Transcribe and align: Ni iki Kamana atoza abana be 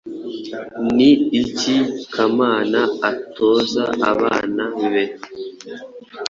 Ni 0.95 1.11
iki 1.41 1.75
Kamana 2.13 2.81
atoza 3.09 3.83
abana 4.11 4.63
be 4.91 5.03